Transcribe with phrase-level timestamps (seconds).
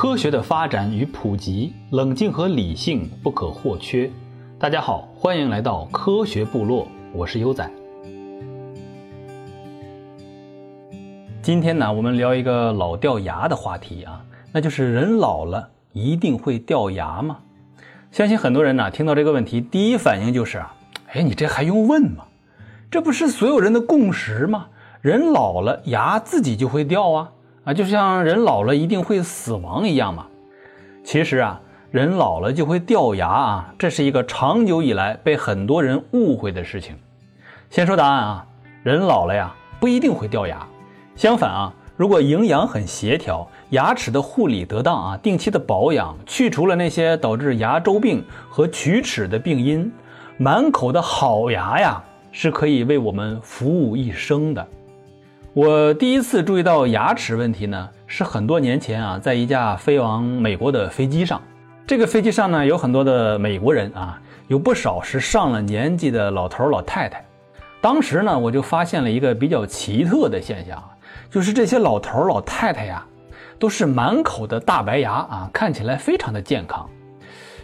[0.00, 4.08] 科学的发展与普及，冷静和理性不可或缺。
[4.56, 7.68] 大家好，欢迎来到科学部落，我是优仔。
[11.42, 17.38] 今天呢，我们聊一个老掉牙的话题啊，那就是人老了一定会掉牙吗？
[18.12, 20.76] 相信很多人呢，听到这个问题，第一反应就是啊，
[21.08, 22.24] 哎，你这还用问吗？
[22.88, 24.68] 这不是所有人的共识吗？
[25.00, 27.32] 人老了，牙自己就会掉啊。
[27.68, 30.26] 啊，就像人老了一定会死亡一样嘛。
[31.04, 31.60] 其实啊，
[31.90, 36.96] 人老了就会掉牙啊，这是一个长久以来被很多人误会的事情。
[37.68, 38.46] 先说答案啊，
[38.82, 40.66] 人老了呀不一定会掉牙。
[41.14, 49.92] 相反啊，如果营养很协调，牙齿的护理得当啊，定期的保养，去除了那些导致牙周病和龋齿的病因，
[50.38, 54.66] 满口的好牙呀是可以为我们服务一生的。
[55.54, 61.40] 我第一次注意到牙齿问题呢，是很多年前啊，在一架飞往美国的飞机上。
[61.86, 67.24] 这个飞机上呢，有很多的美国人啊，有不少是上了年纪的老头老太太。
[67.80, 70.82] 当时呢，我就发现了一个比较奇特的现象，
[71.30, 73.02] 就是这些老头老太太呀，
[73.58, 76.86] 都是满口的大白牙啊，看起来非常的健康。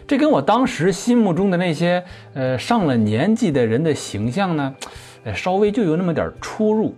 [0.07, 4.75] 这跟我当时心目中的那些呃上了年纪的人的形象呢，
[5.23, 6.95] 呃，稍微就有那么点出入。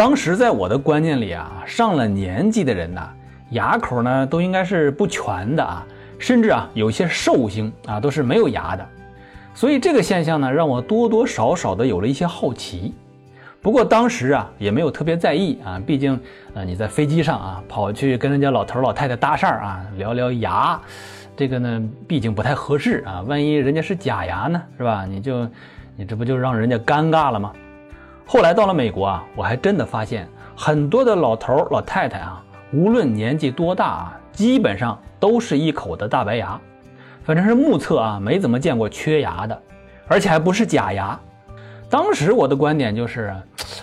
[0.00, 3.06] 当时在我的观念里啊，上了年纪的人呢，
[3.50, 5.86] 牙口呢都应该是不全的啊，
[6.18, 8.88] 甚至啊有些寿星啊都是没有牙的，
[9.52, 12.94] 所以这个现象呢让我多多少少的有了一些好奇。
[13.60, 16.18] 不过当时啊也没有特别在意啊，毕竟
[16.54, 20.80] 呃你在飞机上啊跑去跟人家老头老太太搭讪啊聊聊牙，
[21.36, 25.04] 这个呢毕竟不太合适啊，万一人家是假牙呢是吧？
[25.04, 25.46] 你就
[25.94, 27.52] 你这不就让人家尴尬了吗？
[28.32, 32.40] 后来到了美国啊，我还真的发现很多的老头老太太啊，
[32.72, 36.56] 无论年纪多大啊，基本上都是一口的大白牙，
[37.24, 39.62] 反正是目测啊，没怎么见过缺牙的，
[40.06, 41.18] 而且还不是假牙。
[41.88, 43.34] 当时我的观点就是，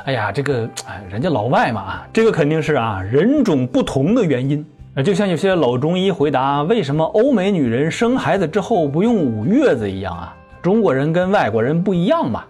[0.06, 4.66] 哎呀，这个哎，人家老外嘛，这个肯定是啊人种不同的原因，
[5.04, 12.46] 就像有些老中医回答为什么欧美女人生孩子之后不用捂月子一样啊，中国人跟外国人不一样嘛。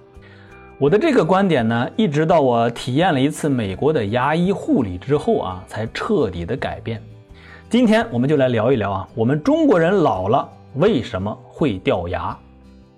[0.80, 7.02] 我的这个观点呢，一直到我体验了一次美国的牙医护理之后啊，才彻底的改变。
[7.68, 12.38] 今天我们就来聊一聊啊，我们中国人老了为什么会掉牙？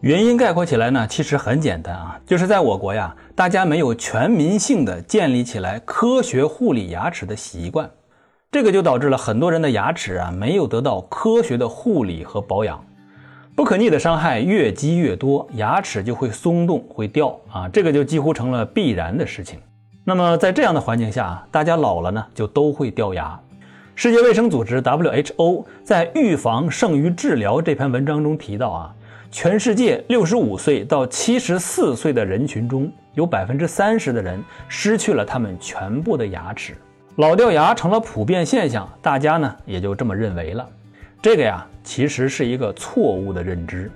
[0.01, 7.89] 原因概括起来呢，其实很简单啊，就是在我国呀，大家没有全民性的建立起来科学护理牙齿的习惯，
[8.51, 12.83] 这个就导致了很多人的牙齿啊没有得到科学的护理和保养。
[13.59, 19.59] 不可逆的伤害越积越多，牙齿就会松动、会掉啊，这个就几乎成了必然的事情。
[20.05, 23.37] 那么在这样的环境下，大家老了呢，就都会掉牙。
[23.95, 28.95] 世界卫生组织 WHO 在《预防胜于治疗》这篇文章中提到啊，
[29.29, 36.77] 全世界六十五岁到七十四岁的人群中有百分之三十的人失去了他们全部的牙齿，
[37.17, 40.65] 老掉牙成了普遍现象，大家呢也就这么认为了。
[41.21, 43.91] 这个呀，其实是一个错误的认知。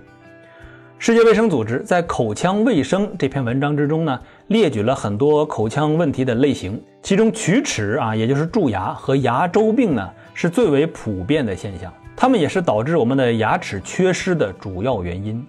[1.00, 15.46] 世界卫生组织在《口腔卫生》这篇文章之中呢，列举了很多口腔问题的类型，其中龋齿啊，也就是蛀牙和牙周病呢，是最为普遍的现象，它们也是导致我们的牙齿缺失的主要原因。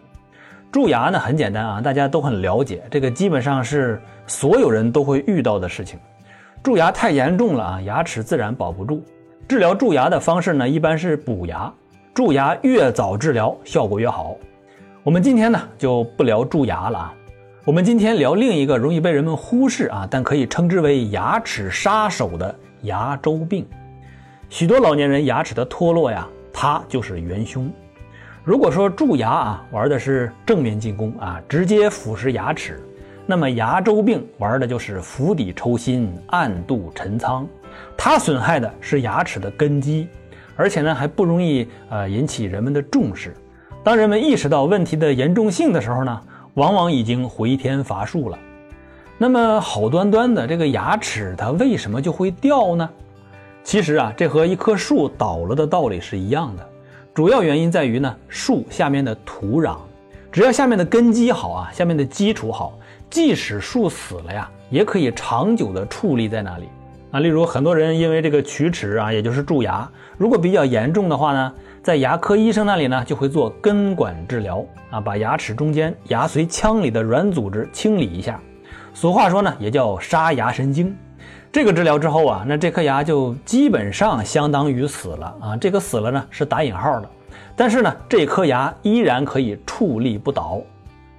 [0.71, 5.99] 蛀牙呢，很简单啊，大家都很了解，这个基本上是所有人都会遇到的事情。
[6.63, 9.03] 蛀牙太严重了啊，牙齿自然保不住。
[9.47, 11.71] 治疗蛀牙的方式呢，一般是补牙。
[12.15, 14.37] 蛀牙越早治疗，效果越好。
[15.03, 17.15] 我们今天呢就不聊蛀牙了啊，
[17.67, 23.67] 我们今天聊另一个容易被人们忽视啊，但可以称之为牙齿杀手的牙周病。
[24.49, 27.71] 许多老年人牙齿的脱落呀，它就是元凶。
[28.45, 32.81] 如果说蛀牙啊玩的是正面进攻啊，直接腐蚀牙齿，
[33.27, 37.47] 那么牙周病玩的就是釜底抽薪，暗度陈仓。
[37.97, 40.09] 它损害的是牙齿的根基，
[40.57, 43.35] 而且呢还不容易呃引起人们的重视。
[43.83, 46.21] 当人们意识到问题的严重性的时候呢，
[46.55, 48.39] 往往已经回天乏术了。
[49.19, 52.89] 那么好端端的这个牙齿，它为什么就会掉呢？
[53.63, 56.69] 其实啊，这和一棵树倒了的道理是一样的。
[57.15, 59.77] 主要原因在于呢，树下面的土壤，
[60.33, 62.77] 只要下面的根基好啊，下面的基础好，
[63.09, 66.69] 即使树死了呀，也可以长久的矗立在那里。
[67.15, 78.41] 啊，例如很多人因为这个龋齿啊，也就是蛀牙，如果比较严重的话呢，在牙科医生那里呢，就会做根管治疗啊，把牙齿中间牙髓腔里的软组织清理一下。
[78.95, 80.93] 俗话说呢，也叫杀牙神经。
[81.53, 85.57] 这个治疗之后啊，那这颗牙就基本上相当于死了啊。
[85.57, 87.09] 这个死了呢是打引号的，
[87.55, 90.61] 但是呢，这颗牙依然可以矗立不倒。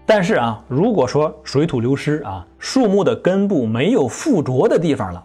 [0.06, 5.24] 但是啊，如果说水土流失啊，树木的根部没有附着的地方了，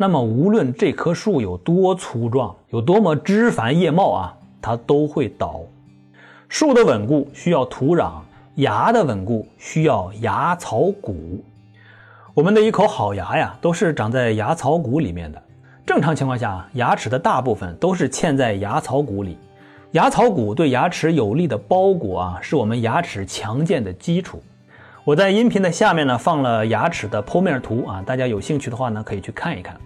[0.00, 5.60] 那么无论这棵树有多粗壮，有多么枝繁叶茂啊，它都会倒。
[6.48, 8.12] 树的稳固需要土壤，
[8.54, 11.42] 牙的稳固需要牙槽骨。
[12.32, 15.42] 我们的一口好牙呀，都是长在牙槽骨里面的。
[15.84, 19.36] 正常情况下，牙齿的大部分都是嵌在牙槽骨里。
[19.92, 24.40] 牙槽骨对牙齿有力的包裹啊，是我们牙齿强健的基础。
[25.02, 29.76] 我在音频的下面呢放了牙齿的剖面图啊，大家有兴趣的话呢可以去看一看。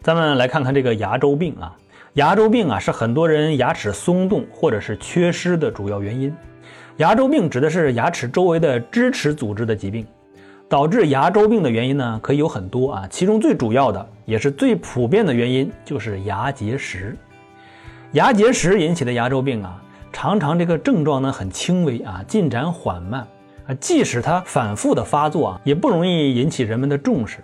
[0.00, 1.76] 咱们来看看这个牙周病啊，
[2.14, 6.34] 牙周病啊是很多人牙齿松动或者是缺失的主要原因。
[6.98, 10.06] 牙周病指的是牙齿周围的支持组织的疾病，
[10.68, 17.16] 导致牙周病的原因呢可以有很多啊，其中最主要的也是最普遍的原因就是牙结石。
[18.12, 23.26] 牙结石引起的牙周病啊，常常这个症状呢很轻微啊，进展缓慢
[23.66, 27.38] 啊，即使它反复的发作啊，也不容易引起人们的重视。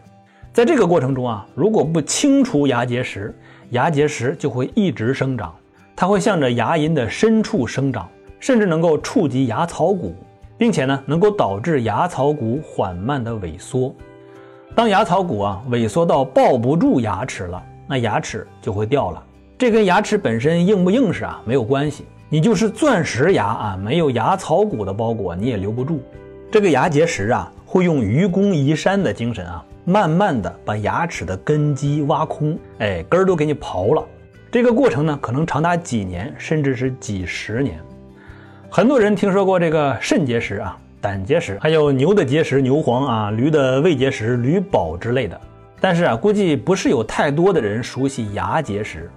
[0.54, 3.34] 在这个过程中啊，如果不清除牙结石，
[3.70, 5.52] 牙结石就会一直生长，
[5.96, 8.08] 它会向着牙龈的深处生长，
[8.38, 10.14] 甚至能够触及牙槽骨，
[10.56, 13.92] 并且呢，能够导致牙槽骨缓慢的萎缩。
[14.76, 19.20] 当牙槽骨啊萎缩到抱不住牙齿了，那牙齿就会掉了。
[19.58, 26.00] 这跟牙齿本身硬不硬实啊没有关系，你就是钻石牙啊，没有牙槽骨的包裹你也留不住。
[26.48, 34.02] 这个牙结石啊，会用愚公移山的精神啊，慢慢的把牙齿的根基挖空，哎，根儿都给你刨了。
[34.50, 37.78] 这个过程呢，可能长达几年，甚至是几十年。
[38.70, 45.40] 很多人听说过这个肾结石啊、胆结石，还有牛的结石牛黄啊、驴的胃结石驴宝之类的，
[45.80, 49.10] 但是啊，估计不是有太多的人熟悉牙结石。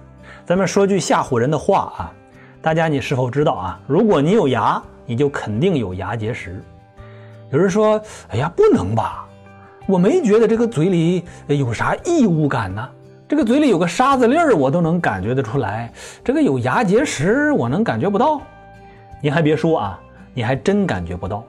[0.44, 2.12] 咱们说句吓唬人的话啊，
[2.60, 3.80] 大家你是否知道啊？
[3.86, 6.62] 如果你有牙，你就肯定有牙结石。
[7.50, 8.00] 有人说
[8.30, 9.27] ：“哎呀，不能吧？
[9.88, 12.86] 我没觉得这个嘴里有啥异物感呢，
[13.26, 15.90] 这个嘴里有个沙子粒儿，我都能感觉得出来。
[16.22, 18.38] 这个有牙结石，我能感觉不到？
[19.22, 20.00] 您还别说啊，
[20.34, 21.42] 你还真感觉不到，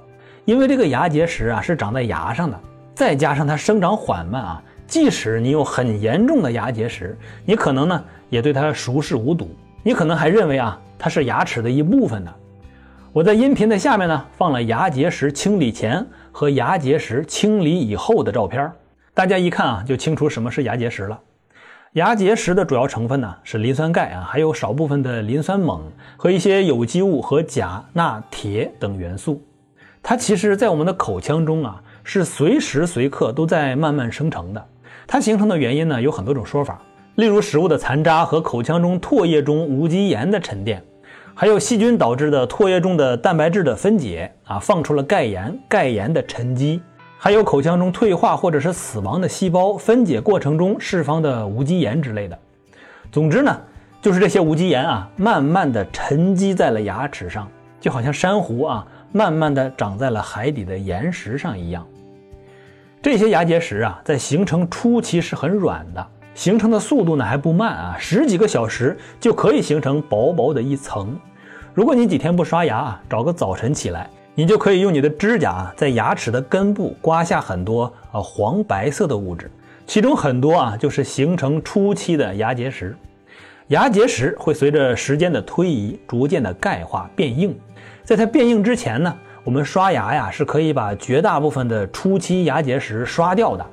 [0.45, 2.57] 因为这个牙结石啊是长在牙上的，
[2.95, 9.49] 再加上它生长缓慢啊，即使你有很严重的牙结石，你可能呢。”也对它熟视无睹，
[9.81, 12.31] 你可能还认为啊它是牙齿的一部分呢。
[13.11, 16.05] 我在音频的下面呢放了牙结石清理前
[16.39, 18.71] 和牙结石清理以后的照片，
[19.13, 21.19] 大家一看啊就清楚什么是牙结石了。
[21.95, 25.81] 牙结石的主要成分呢是磷酸钙啊，还有少部分的磷酸锰
[26.15, 29.43] 和一些有机物和钾、钠、铁等元素。
[30.01, 34.65] 它其实，在我们的口腔中啊是随时随刻都在慢慢生成的。
[35.05, 36.81] 它形成的原因呢有很多种说法。
[37.15, 40.81] 例如食物的残渣和口腔中唾液中无机盐的沉淀，
[41.39, 46.81] 还有细菌导致的唾液中的蛋白质的分解啊，放出了钙盐，钙盐的沉积，
[47.17, 52.37] 还有口腔中退化或者是死亡的细胞分解过程中释放的无机盐之类的。
[53.09, 53.57] 总之呢，
[54.01, 57.49] 就是这些无机盐啊，慢慢的沉积在了牙齿上，
[57.79, 61.87] 就好像珊瑚啊，慢慢的长在了海底的岩石上一样。
[63.01, 66.05] 这些牙结石啊，在形成初期是很软的。
[66.35, 71.17] 形成的速度呢还不慢啊，十几个小时就可以形成薄薄的一层。
[71.73, 79.49] 如果你几天不刷牙啊，找个早晨起来，你就可以用你的指甲啊，在牙齿的根部刮下很多啊黄白色的物质，
[79.85, 82.95] 其中很多啊就是形成初期的牙结石。
[83.67, 87.55] 牙结石会随着时间的推移逐渐的钙化变硬，
[88.03, 93.65] 在它变硬之前呢，我们刷牙呀是可以把绝大部分的初期牙结石刷掉的。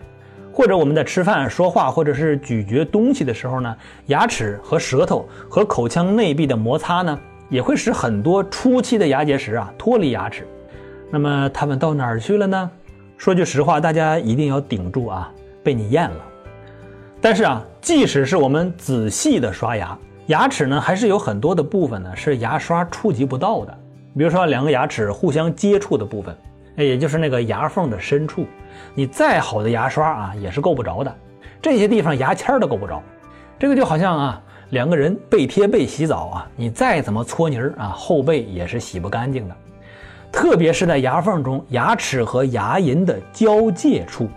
[0.53, 3.75] 或者我们在吃饭、说话或者是咀嚼东西的时候呢，
[4.07, 10.47] 牙齿和舌头和口腔内壁的摩擦呢，也会使很多初期的牙结石啊脱离牙齿。
[11.11, 12.71] 那么它们到哪儿去了呢？
[13.17, 16.21] 说句实话，大家一定要顶住啊，被你咽了。
[17.21, 23.79] 但是啊，即使是我们仔细的刷牙，牙齿呢还是有很多的部分呢是牙刷触及不到的。
[24.17, 26.37] 比如说两个牙齿互相接触的部分，
[26.77, 28.47] 哎，也就是那个牙缝的深处。
[28.95, 31.15] 你再好的牙刷啊，也是够不着的。
[31.63, 33.03] 这些地方牙签都够不着。
[33.59, 39.57] 这个就好像啊，两个人背贴背洗澡啊，你再怎么搓泥儿啊，后背也是洗不干净的。
[40.33, 44.29] 特别是在牙缝中，牙齿和牙龈的交界处，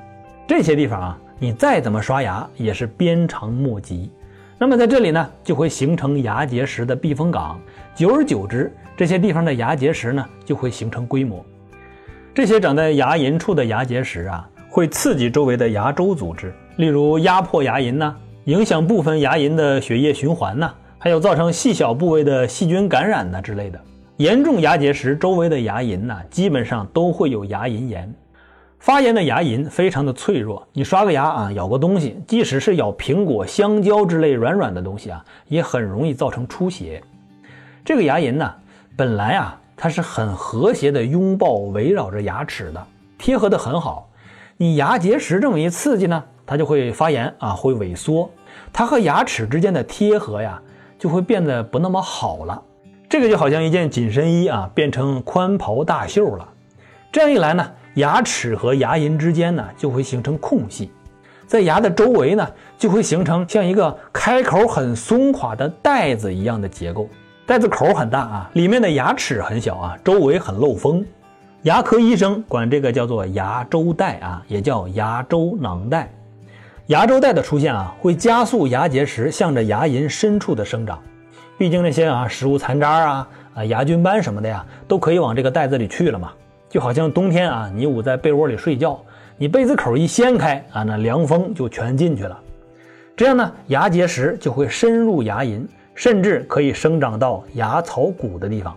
[0.47, 4.11] 这些地方啊，你再怎么刷牙也是鞭长莫及。
[4.57, 7.59] 那么在这里呢，就会形成牙结石的避风港。
[7.95, 11.43] 久而久之，这些地方的牙结石呢，就会形成规模。
[12.35, 18.15] 这些长在牙龈处的牙结石啊，会刺激周围的牙周组织，例如压迫牙龈呐，
[18.49, 23.79] 影响部分牙龈的血液循环呐，还有造成细小部位的细菌感染呐之类的。
[24.17, 28.11] 严重牙结石周围的牙龈呐，基本上都会有牙龈炎。
[28.79, 37.03] 发炎的牙龈非常的脆弱，你刷个牙啊，咬个东西，即使是咬苹果、香蕉之类软软的东西啊，也很容易造成出血。
[37.85, 38.51] 这个牙龈呢，
[38.97, 42.83] 本来啊，它是很和谐的拥抱围绕着牙齿的，
[43.19, 44.09] 贴合的很好。
[44.57, 48.29] 你牙结石这么一刺激呢，它就会发炎啊，会萎缩，
[48.71, 50.61] 它和牙齿之间的贴合呀，
[50.97, 52.61] 就会变得不那么好了。
[53.09, 56.47] 这个就好像一件紧身衣啊，变成宽袍大袖了。
[57.11, 57.71] 这样一来呢。
[57.95, 60.89] 牙齿和牙龈之间呢，就会形成空隙，
[61.47, 62.47] 在牙的周围呢，
[62.77, 67.09] 就会形成像一个开口很松垮的袋子一样的结构。
[67.47, 71.03] 袋子口很大啊，里面的牙齿很小啊，周围很漏风。
[71.63, 76.09] 牙科医生管这个叫做牙周袋啊，也叫牙周囊袋。
[76.89, 80.99] 牙周袋的出现啊，会加速牙结石向着牙龈深处的生长。
[81.55, 86.31] 毕竟那些啊食物残渣啊啊牙菌斑什么的呀，都可以往这个袋子里去了嘛。
[86.67, 88.99] 就好像冬天啊，你捂在被窝里睡觉，
[89.37, 92.35] 你被子口一掀开啊，那凉风就全进去了。
[93.15, 98.75] 这样呢，牙结石就会深入牙龈，甚至可以生长到牙槽骨的地方。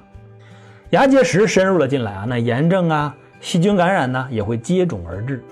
[0.90, 5.42] 牙结石深入了进来啊，那炎症啊、细菌感染呢也会接踵而至。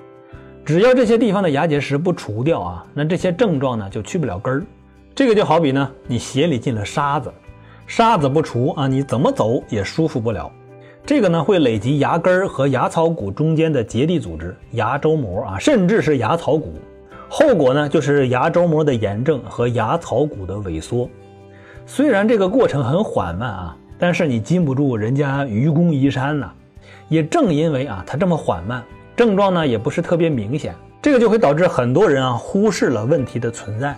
[0.65, 4.63] 只要这些地方的牙结石不除掉啊，那这些症状呢就去不了根儿。
[5.15, 7.33] 这个就好比呢，你鞋里进了沙子，
[7.87, 10.51] 沙子不除啊，你怎么走也舒服不了。
[11.05, 16.75] 这个呢会累积牙根儿和牙槽骨中间的结缔组织牙周膜啊，甚至是牙槽骨，
[17.29, 21.09] 后果呢就是牙周膜的炎症和牙槽骨的萎缩。
[21.87, 26.53] 虽然这个过程很缓慢啊，但是你禁不住人家愚公移山呐。
[27.09, 28.85] 也正因为啊它这么缓慢，
[29.21, 33.95] 症状呢也不是特别明显，这个就会导致很多人啊忽视了问题的存在。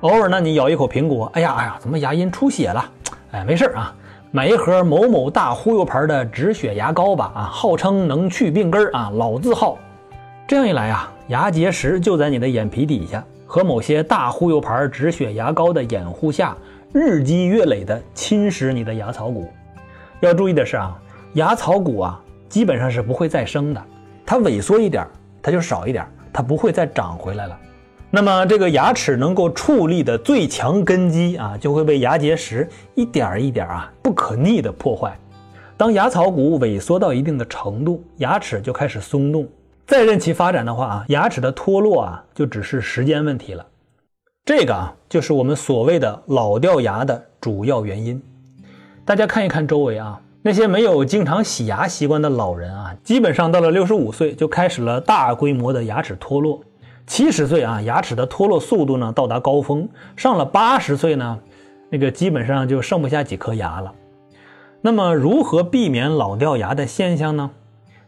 [0.00, 2.82] 偶尔呢你咬一口苹果，哎呀哎呀，怎么牙龈出血了？
[3.32, 3.94] 哎，没事啊。
[4.30, 9.76] 买一盒某某大忽悠牌的止血牙膏吧，啊，号称能去病根儿啊，老字号。
[10.48, 16.56] 这样一来啊，牙结石就在你的眼皮底下，和某些大忽悠牌止血牙膏的掩护下，
[16.94, 19.52] 日积月累地侵蚀你的牙槽骨。
[20.20, 20.98] 要注意的是啊，
[21.34, 23.82] 牙槽骨啊，基本上是不会再生的，
[24.32, 25.06] 它萎缩一点，
[25.42, 27.58] 它就少一点，它不会再长回来了。
[28.10, 35.14] 那么，这个牙齿能够矗立的最强根基啊，就会被牙结石一点一点啊不可逆的破坏。
[35.76, 39.46] 当牙槽骨萎缩到一定的程度，牙齿就开始松动，
[39.86, 43.66] 再任其发展的话啊，牙齿的脱落啊就只是时间问题了。
[44.46, 48.22] 这个啊，就是我们所谓的老掉牙的主要原因。
[49.04, 56.60] 大家看一看周围啊，那些没有经常洗牙习惯的老人啊，基本上到了六十五岁就开始了大规模的牙齿脱落。
[57.06, 61.38] 七十岁啊，牙齿的脱落速度呢到达高峰；上了八十岁呢，
[61.90, 63.94] 那个基本上就剩不下几颗牙了。
[64.80, 67.48] 那么，如何避免老掉牙的现象呢？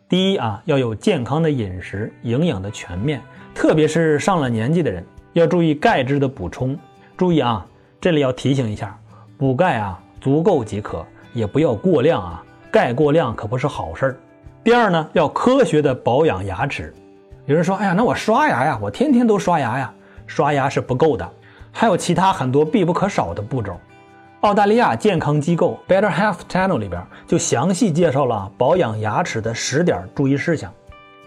[0.08, 3.22] 第一啊，要有健康的饮食，营养的全面，
[3.54, 6.76] 特别是上了年纪的人，要注意钙质的补充。
[7.16, 7.64] 注意啊，
[8.00, 8.98] 这里要提醒一下，
[9.38, 14.16] 补钙啊足够即可，也不要过量啊，钙过量可不是好事儿。
[14.62, 16.94] 第二呢，要科学的保养牙齿。
[17.44, 19.92] 有人说：“哎呀，那我刷牙呀，我天天都刷牙呀，
[20.26, 21.30] 刷牙是不够的，
[21.70, 23.78] 还有其他很多必不可少的步骤。”
[24.40, 30.72] 澳大利亚健康机构 Better Health Channel 里边就详细介绍了保养牙齿的十点注意事项。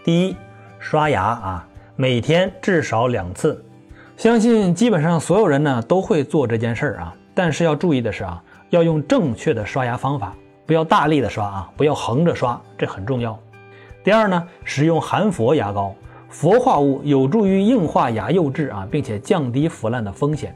[0.04, 0.36] 第一，
[0.80, 3.64] 刷牙啊，每天至少两次。
[4.16, 13.38] 相信基本上所有人呢都会做这件事儿啊，但是要注意的是啊，要用正确的刷牙方法，不要大力的刷啊，不要横着刷，这很重要。
[14.04, 15.94] 第二呢，使用含氟牙膏。
[16.30, 20.54] 氟化物有助于硬化牙釉质啊，并且降低腐烂的风险。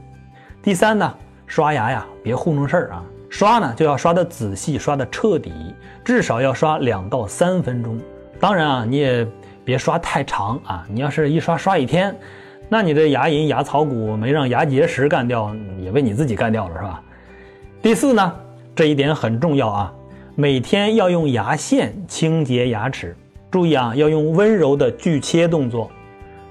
[0.62, 1.14] 第三呢，
[1.46, 7.98] 刷牙呀，别糊弄事儿啊，刷呢就要刷的仔细，刷的彻底，至少要刷两到三分钟。
[8.38, 9.26] 当然啊，你也
[9.64, 12.14] 别刷太长啊，你要是一刷刷一天，
[12.68, 17.02] 那你这牙龈、牙槽骨没让牙结石干掉，也被你自己干掉了，是吧？
[17.82, 18.32] 第四呢，
[18.76, 19.92] 这一点很重要啊，
[20.36, 23.16] 每天要用牙线清洁牙齿。
[23.50, 25.90] 注意啊，要用温柔的锯切动作，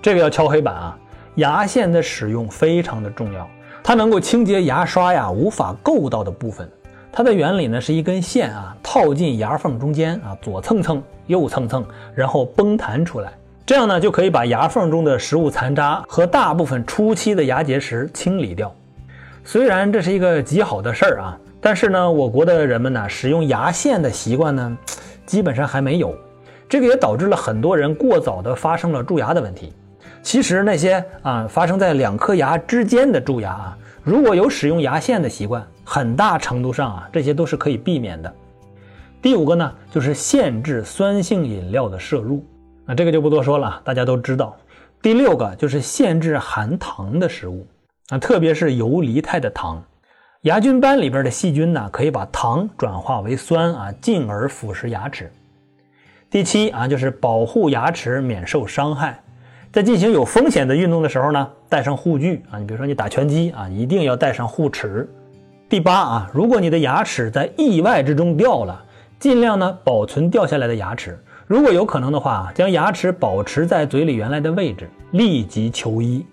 [0.02, 1.00] 这个要敲黑板啊。
[1.36, 3.50] 牙线的使用非常的重要，
[3.82, 6.70] 它能够清洁牙刷呀无法够到的部分。
[7.14, 13.32] 它的原理呢是一根线啊套进牙缝中间啊，左蹭蹭，右蹭蹭，然后崩弹出来，
[13.66, 18.70] 这样呢就可以把牙缝中的食物残渣和大部分初期的牙结石清理掉。
[19.44, 24.78] 虽然这是一个极好的事儿啊，但是呢，我国的人们呢使用牙线的习惯呢，
[25.26, 26.16] 基本上还没有。
[26.70, 29.74] 这个也导致了很多人过早的发生了蛀牙的问题。
[30.24, 38.34] 其实那些啊发生在两颗牙之间的蛀牙啊，如果有使用牙线的习惯，很大程度上啊这些都是可以避免的。
[39.22, 42.46] 第五个呢，就是限制酸性饮料的摄入，
[42.86, 44.56] 啊这个就不多说了，大家都知道。
[45.02, 47.66] 第六个就是限制含糖的食物，
[48.12, 49.82] 啊特别是游离态的糖，
[50.42, 55.32] 牙菌斑里边的细菌呢可以把糖转化为酸啊，进而腐蚀牙齿。
[56.30, 59.18] 第七啊就是保护牙齿免受伤害。
[59.72, 62.60] 在进行有风险的运动的时候呢，带上护具啊。
[62.60, 65.10] 你比如说你打拳击啊，一定要带上护齿。
[65.70, 68.84] 第八啊，如果你的牙齿在意外之中掉了，
[69.20, 71.18] 尽量呢保存掉下来的牙齿。
[71.48, 76.26] 如果有可能的话，将牙齿保持在嘴里原来的位置，立即求医。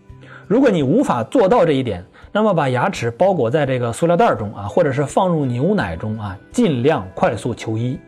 [0.48, 2.02] 如果你无法做到这一点，
[2.32, 7.98] 那么把牙齿包裹在这个塑料袋中啊，或者是放入牛奶中啊，尽量快速求医。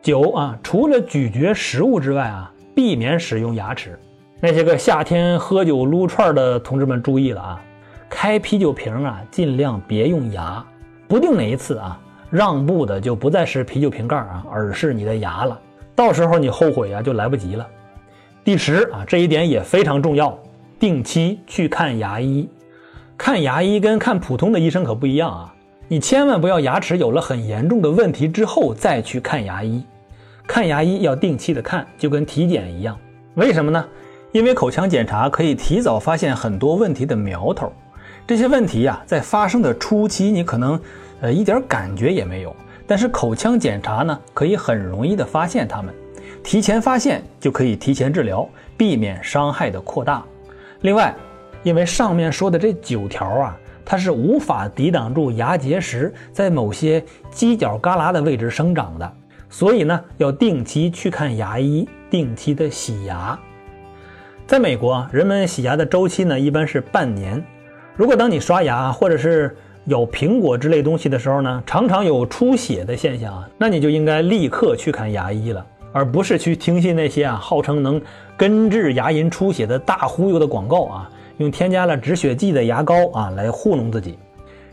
[0.00, 3.98] 九啊，除了咀嚼食物之外啊，避免使用牙齿。
[4.40, 7.62] 那些个夏天喝酒撸串的同志们注意了啊！
[8.08, 10.64] 开啤酒瓶啊，尽量别用牙，
[11.06, 15.60] 不定哪一次啊，让步的就不再是啤酒瓶盖啊，而是你的牙了。
[15.94, 17.66] 到时候你后悔啊，就来不及了。
[18.42, 20.36] 第十啊，这一点也非常重要，
[20.82, 22.48] 定期去看牙医。
[23.16, 25.54] 看牙医跟看普通的医生可不一样啊！
[25.86, 29.80] 你千万不要牙齿有了很严重的问题之后再去看牙医。
[30.44, 32.98] 看牙医要定期的看，就跟体检一样。
[33.34, 33.88] 为什么呢？
[34.32, 37.72] 因为口腔检查可以提早发现很多问题的苗头，
[38.26, 40.80] 这些问题呀，在发生的初期你可能
[41.20, 42.52] 呃一点感觉也没有，
[42.88, 45.94] 但是口腔检查呢，可以很容易的发现它们，
[46.42, 50.24] 提前发现就可以提前治疗，避免伤害的扩大。
[50.82, 51.14] 另外，
[51.62, 59.12] 因为上面说的这九条啊，它是无法抵挡住牙结石在某些犄角旮旯的位置生长的，
[59.48, 63.38] 所以呢，要定期去看牙医，定期的洗牙。
[64.44, 67.42] 在美国，人们洗牙的周期呢一般是半年。
[67.94, 78.00] 如果当你刷牙或者是咬苹果之类东西的时候呢，常常有出血的现象啊，那你就应该立刻去看牙医了，而不是去听信那些啊号称能
[78.36, 84.18] 根治牙龈出血的大忽悠的广告啊，用添加了止血剂的牙膏啊来糊弄自己。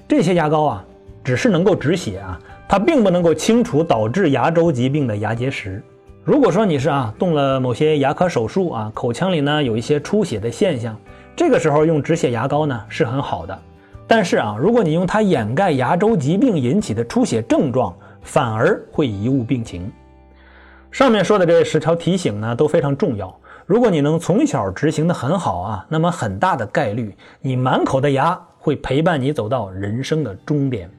[0.08, 0.86] 这些牙膏啊，
[1.24, 5.84] 只是能够止血啊，它并不能够清除导致牙周疾病的牙结石。
[6.24, 10.96] 如果说你是啊动了某些牙科手术啊，口腔里呢有一些出血的现象，
[11.36, 13.60] 这个时候用止血牙膏呢是很好的。
[14.08, 19.92] 但是啊，如果你用它掩盖牙周疾病引起的出血症状，反而会贻误病情。
[20.91, 23.34] 上面说的这十条提醒呢都非常重要。
[23.65, 30.89] 如果你能从小执行的很好啊，那么很大的概率你满口的牙会陪伴你走到人生的终点。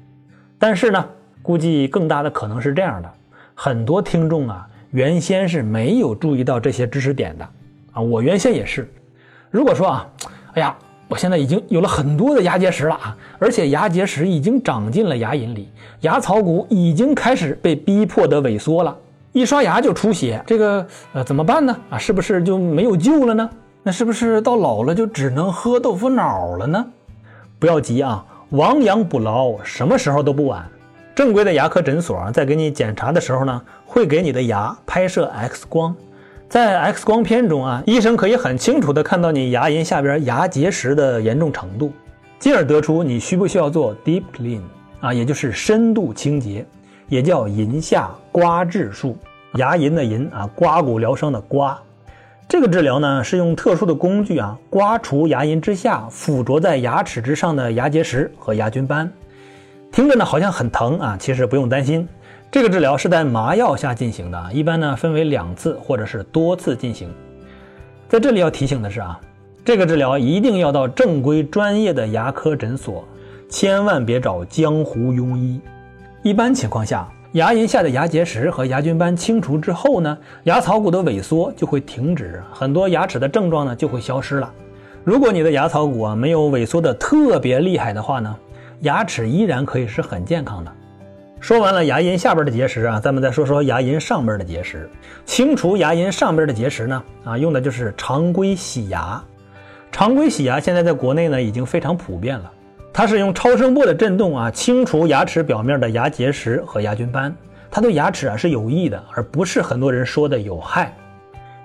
[0.59, 1.05] 但是呢，
[1.43, 3.11] 估计更大的可能是这样的，
[3.55, 4.67] 很多听众啊。
[4.93, 7.49] 原先是没有注意到这些知识点的，
[7.93, 8.93] 啊，我原先也是。
[9.49, 10.09] 如果说啊，
[10.55, 10.77] 哎呀，
[11.07, 15.69] 我现在已经有了很多的牙结石了啊，而且牙结石已经长进了牙龈里，
[16.01, 18.97] 牙槽骨已经开始被逼迫的萎缩了，
[19.33, 21.77] 一刷牙就出血，这个呃怎么办呢？
[21.91, 23.51] 啊，是不是就没有救了呢？
[23.83, 26.85] 那是不是到老了就只能喝豆腐脑了呢？
[27.59, 30.69] 不要急啊，亡羊补牢，什么时候都不晚。
[31.15, 33.63] 正规的牙科诊所在给你检查的时候呢。
[33.93, 35.93] 会给你的牙拍摄 X 光，
[36.49, 41.91] 在 X 光片中啊，医生可以很清楚地看到你牙龈下边牙结石的严重程度，
[42.39, 44.61] 进而得出你需不需要做 Deep Clean
[45.01, 46.65] 啊，也就是深度清洁，
[47.11, 49.15] 也叫龈下刮治术。
[49.57, 51.79] 牙龈的龈啊，刮骨疗伤的刮。
[52.49, 59.13] 这个治疗呢，是用特殊的工具啊，刮除牙龈之下附着在牙齿之上的牙结石和牙菌斑。
[59.93, 62.09] 听着呢，好像很疼啊，其实不用担心。
[62.49, 67.09] 这个治疗是在麻药下进行的，一般呢分为两次或者是多次进行。
[68.09, 69.21] 在这里要提醒的是啊，
[69.65, 73.05] 这个治疗一定要到正规专业的牙科诊所，
[73.49, 75.61] 千万别找江湖庸医。
[76.23, 84.53] 一般情况下，牙龈下的牙结石和牙菌斑清除之后呢，牙槽骨的萎缩就会停止，很多牙齿的症状呢就会消失了。
[85.03, 88.37] 如果你的牙槽骨啊没有萎缩的特别厉害的话呢，
[88.81, 90.71] 牙齿依然可以是很健康的。
[91.41, 94.91] 说完了牙龈下边的结石啊，咱们再说说牙龈上边的结石。
[95.25, 99.19] 清除牙龈上边的结石呢，啊，用的就是常规洗牙。
[99.91, 102.53] 常规洗牙现在在国内呢已经非常普遍了。
[102.93, 107.35] 它是用超声波的震动啊，清除牙齿表面的牙结石和牙菌斑。
[107.71, 110.93] 它对牙齿啊是有益的，而不是很多人说的有害。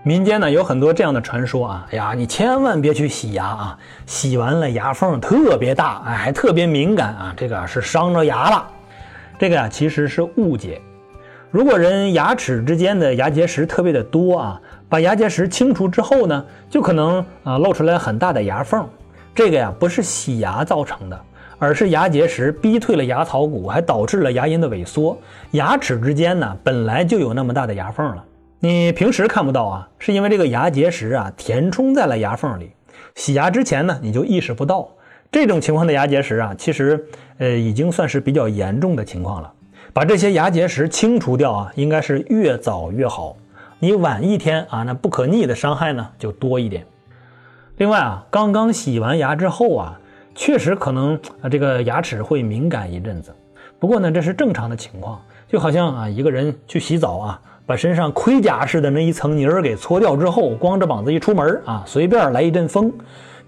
[0.03, 8.67] 民间呢有很多这样的传说啊，哎呀，你千万别去洗牙啊，洗完了牙缝特别大，哎，还特别敏感啊，这个是伤着牙了。
[9.39, 10.79] 这个呀其实是误解。
[11.49, 18.87] 如果人牙齿之间的牙结石特别的多啊，把牙结石清除之后呢，就可能啊露出来很大的牙缝。
[19.35, 21.21] 这个呀不是洗牙造成的，
[21.59, 25.17] 而是牙结石逼退了牙槽骨，还导致了牙龈的萎缩。
[25.51, 28.23] 牙齿之间呢本来就有那么大的牙缝了，
[28.59, 32.71] 你平时看不到啊，是因为这个牙结石啊填充在了牙缝里。
[33.15, 34.89] 洗牙之前呢你就意识不到。
[35.29, 37.05] 这种情况的牙结石啊，其实
[37.37, 39.51] 呃已经算是比较严重的情况了。
[39.91, 43.35] 把这些牙结石清除掉啊，应该是越早越好。
[43.79, 46.85] 你晚一天啊，那不可逆的伤害呢就多一点。
[47.77, 49.99] 另外啊，刚刚洗完牙之后啊，
[50.33, 53.35] 确实可能啊这个牙齿会敏感一阵子。
[53.79, 62.89] 不过呢，这是正常的情况，就好像啊一个人去洗澡啊，把身上盔甲似的那一层泥儿给搓掉之后，光着膀子一出门啊，随便来一阵风，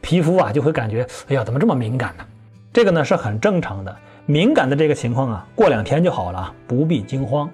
[0.02, 2.26] 皮肤啊就会感觉哎呀怎么这么敏感呢？
[2.74, 7.50] 这个呢是很正常的，敏感的这个情况啊，过两天就好了，不必惊慌。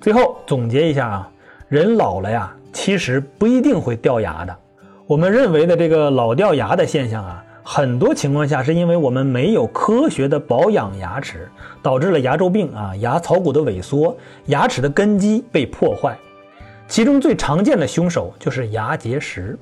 [0.00, 1.28] 最后总结一下啊。
[1.68, 4.56] 人老了呀，其实不一定会掉牙的。
[5.06, 11.48] 我们认为的这个老掉牙的现象啊，很多情况下是因为我们没有科学的保养牙齿，
[11.82, 16.16] 导致了牙周病啊、牙槽骨的萎缩、牙齿的根基被破坏。
[16.86, 19.58] 其中最常见的凶手就是牙结石。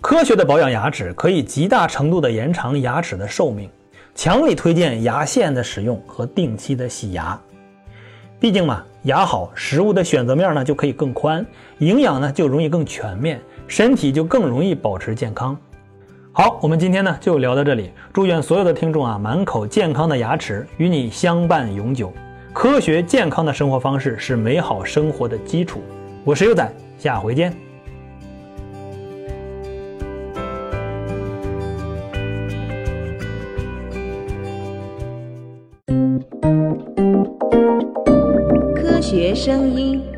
[0.00, 3.68] 科学的保养牙齿可以极大程度的延长牙齿的寿命，
[4.14, 7.38] 强力推荐牙线的使用和定期的洗牙。
[8.38, 11.44] 毕竟嘛，牙好，食物的选择面呢就可以更宽，
[11.78, 15.56] 营养呢就容易更全面，身体就更容易保持健康。
[16.32, 22.12] 好，我们今天呢就聊到这里，祝愿所有的听众啊，满口健康的牙齿与你相伴永久。
[22.52, 25.80] 科学健康的生活方式是美好生活的基础。
[26.24, 27.54] 我是优仔，下回见。
[38.74, 40.15] 科学声音。